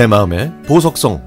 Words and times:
내 0.00 0.06
마음의 0.06 0.50
보석성 0.66 1.20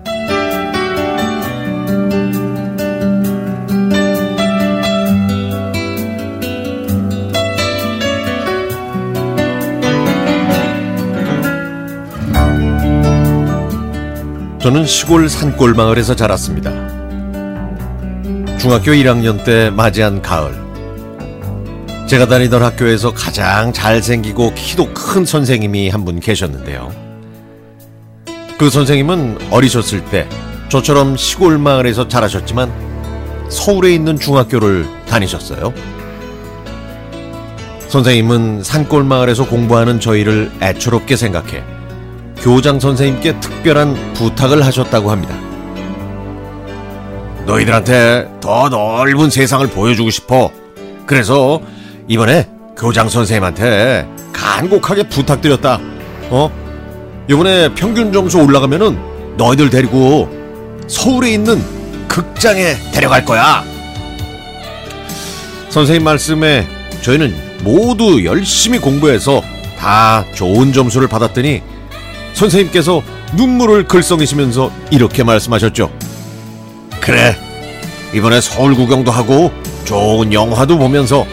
저는 14.60 14.88
시골 14.88 15.30
산골 15.30 15.76
마을에서 15.76 16.16
자랐습니다. 16.16 16.72
중학교 18.58 18.92
1학년 18.92 19.44
때 19.44 19.70
맞이한 19.70 20.24
가을. 20.24 20.52
제가 22.08 22.26
다니던 22.28 22.64
학교에서 22.64 23.14
가장 23.14 23.72
잘생기고 23.72 24.56
키도 24.56 24.96
큰 24.96 25.26
선생님이 25.26 25.90
한 25.90 26.06
분 26.06 26.20
계셨는데요. 26.20 27.13
그 28.58 28.70
선생님은 28.70 29.50
어리셨을 29.52 30.06
때 30.06 30.28
저처럼 30.70 31.18
시골 31.18 31.58
마을에서 31.58 32.08
자라셨지만 32.08 32.72
서울에 33.50 33.94
있는 33.94 34.18
중학교를 34.18 34.88
다니셨어요. 35.08 35.74
선생님은 37.88 38.64
산골 38.64 39.04
마을에서 39.04 39.48
공부하는 39.48 40.00
저희를 40.00 40.52
애처롭게 40.62 41.16
생각해 41.16 41.64
교장 42.38 42.80
선생님께 42.80 43.40
특별한 43.40 44.14
부탁을 44.14 44.66
하셨다고 44.66 45.12
합니다. 45.12 45.36
너희들한테 47.46 48.30
더 48.42 48.70
넓은 48.70 49.30
세상을 49.30 49.68
보여주고 49.68 50.10
싶어. 50.10 50.52
그래서 51.06 51.62
이번에 52.08 52.50
교장 52.78 53.10
선생님한테 53.10 54.08
간곡하게 54.34 55.10
부탁드렸다. 55.10 55.80
어? 56.32 56.63
이번에 57.30 57.74
평균 57.74 58.12
점수 58.12 58.40
올라가면은 58.40 58.98
너희들 59.38 59.70
데리고 59.70 60.30
서울에 60.88 61.32
있는 61.32 61.64
극장에 62.08 62.76
데려갈 62.92 63.24
거야. 63.24 63.64
선생님 65.70 66.04
말씀에 66.04 66.68
저희는 67.02 67.34
모두 67.64 68.24
열심히 68.26 68.78
공부해서 68.78 69.42
다 69.80 70.26
좋은 70.36 70.74
점수를 70.74 71.08
받았더니 71.08 71.62
선생님께서 72.34 73.02
눈물을 73.36 73.88
글썽이시면서 73.88 74.72
이렇게 74.92 75.24
말씀하셨죠. 75.24 75.92
그래, 77.00 77.36
이번에 78.14 78.42
서울 78.42 78.76
구경도 78.76 79.12
하고 79.12 79.52
좋은 79.86 80.32
영화도 80.32 80.78
보면서 80.78 81.26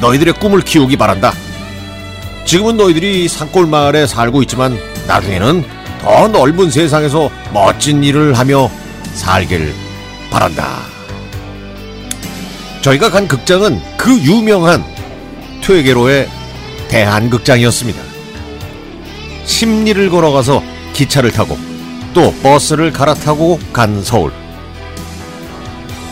너희들의 0.00 0.34
꿈을 0.34 0.60
키우기 0.62 0.96
바란다. 0.96 1.32
지금은 2.44 2.76
너희들이 2.76 3.28
산골 3.28 3.66
마을에 3.66 4.06
살고 4.06 4.42
있지만 4.42 4.78
나중에는 5.06 5.64
더 6.02 6.28
넓은 6.28 6.70
세상에서 6.70 7.30
멋진 7.52 8.02
일을 8.02 8.34
하며 8.34 8.70
살길 9.14 9.74
바란다. 10.30 10.80
저희가 12.82 13.10
간 13.10 13.26
극장은 13.26 13.80
그 13.96 14.16
유명한 14.18 14.84
퇴계로의 15.62 16.28
대한극장이었습니다. 16.88 18.00
심리를 19.44 20.08
걸어가서 20.10 20.62
기차를 20.92 21.32
타고 21.32 21.58
또 22.14 22.32
버스를 22.42 22.92
갈아타고 22.92 23.58
간 23.72 24.02
서울. 24.02 24.32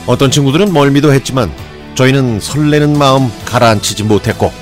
어떤 0.07 0.31
친구들은 0.31 0.73
멀미도 0.73 1.13
했지만 1.13 1.51
저희는 1.95 2.41
설레는 2.41 2.99
마음 2.99 3.31
가라앉히지 3.45 4.03
못했고 4.03 4.53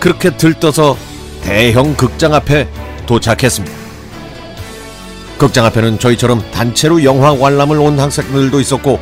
그렇게 0.00 0.36
들떠서 0.36 0.96
대형 1.42 1.94
극장 1.94 2.34
앞에 2.34 2.68
도착했습니다. 3.06 3.76
극장 5.38 5.64
앞에는 5.66 5.98
저희처럼 5.98 6.42
단체로 6.52 7.02
영화 7.04 7.36
관람을 7.36 7.78
온 7.78 7.98
학생들도 7.98 8.60
있었고 8.60 9.00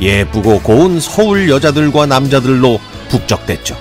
예쁘고 0.00 0.60
고운 0.60 1.00
서울 1.00 1.48
여자들과 1.48 2.06
남자들로 2.06 2.80
북적댔죠. 3.08 3.76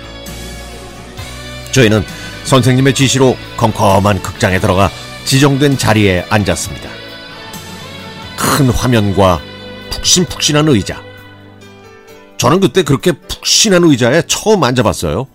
저희는 1.72 2.04
선생님의 2.46 2.94
지시로 2.94 3.38
컴컴한 3.58 4.22
극장에 4.22 4.60
들어가 4.60 4.90
지정된 5.26 5.78
자리에 5.78 6.26
앉았습니다. 6.30 6.90
큰 8.36 8.70
화면과 8.70 9.40
푹신푹신한 9.90 10.68
의자. 10.68 11.02
저는 12.38 12.60
그때 12.60 12.84
그렇게 12.84 13.14
푹신한 13.14 13.84
의자에 13.86 14.24
처음 14.28 14.64
앉아봤어요. 14.64 15.28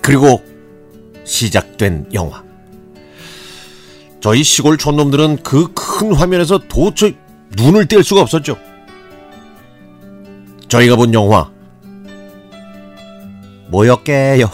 그리고 0.00 0.44
시작된 1.24 2.10
영화. 2.14 2.43
저희 4.24 4.42
시골 4.42 4.78
촌놈들은 4.78 5.42
그 5.42 5.74
큰 5.74 6.14
화면에서 6.14 6.56
도저히 6.66 7.14
눈을 7.58 7.84
뗄 7.84 8.02
수가 8.02 8.22
없었죠. 8.22 8.56
저희가 10.66 10.96
본 10.96 11.12
영화 11.12 11.50
뭐였게요? 13.68 14.48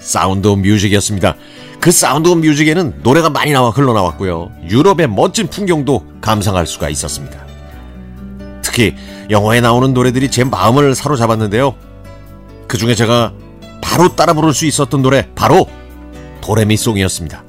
사운드 0.00 0.48
오브 0.48 0.62
뮤직이었습니다. 0.62 1.36
그 1.78 1.90
사운드 1.90 2.30
오브 2.30 2.40
뮤직에는 2.46 3.00
노래가 3.02 3.28
많이 3.28 3.52
나와 3.52 3.68
흘러나왔고요. 3.68 4.50
유럽의 4.70 5.08
멋진 5.08 5.46
풍경도 5.48 6.06
감상할 6.22 6.66
수가 6.66 6.88
있었습니다. 6.88 7.44
특히 8.62 8.94
영화에 9.28 9.60
나오는 9.60 9.92
노래들이 9.92 10.30
제 10.30 10.42
마음을 10.42 10.94
사로잡았는데요. 10.94 11.74
그 12.66 12.78
중에 12.78 12.94
제가 12.94 13.34
바로 13.82 14.16
따라 14.16 14.32
부를 14.32 14.54
수 14.54 14.64
있었던 14.64 15.02
노래 15.02 15.28
바로 15.34 15.68
도레미송이었습니다. 16.40 17.44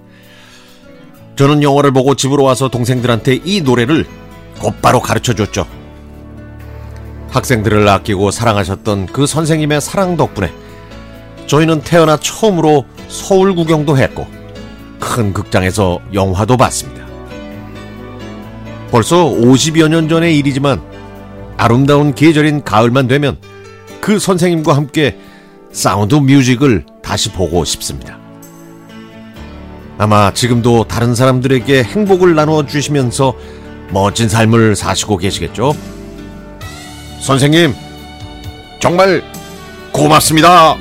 저는 1.35 1.63
영화를 1.63 1.91
보고 1.91 2.15
집으로 2.15 2.43
와서 2.43 2.69
동생들한테 2.69 3.41
이 3.43 3.61
노래를 3.61 4.05
곧바로 4.59 5.01
가르쳐 5.01 5.33
줬죠. 5.33 5.67
학생들을 7.29 7.87
아끼고 7.87 8.31
사랑하셨던 8.31 9.07
그 9.07 9.27
선생님의 9.27 9.81
사랑 9.81 10.15
덕분에 10.15 10.53
저희는 11.47 11.81
태어나 11.81 12.17
처음으로 12.17 12.85
서울 13.09 13.53
구경도 13.53 13.97
했고 13.97 14.25
큰 14.99 15.33
극장에서 15.33 15.99
영화도 16.13 16.55
봤습니다. 16.55 17.05
벌써 18.89 19.25
50여 19.25 19.89
년 19.89 20.07
전의 20.07 20.37
일이지만 20.37 20.81
아름다운 21.57 22.15
계절인 22.15 22.63
가을만 22.63 23.07
되면 23.07 23.37
그 23.99 24.19
선생님과 24.19 24.75
함께 24.75 25.17
사운드 25.71 26.15
뮤직을 26.15 26.85
다시 27.01 27.29
보고 27.31 27.65
싶습니다. 27.65 28.24
아마 29.97 30.33
지금도 30.33 30.85
다른 30.85 31.15
사람들에게 31.15 31.83
행복을 31.83 32.35
나누어 32.35 32.65
주시면서 32.65 33.33
멋진 33.91 34.27
삶을 34.27 34.75
사시고 34.75 35.17
계시겠죠? 35.17 35.73
선생님, 37.21 37.73
정말 38.81 39.23
고맙습니다. 39.91 40.75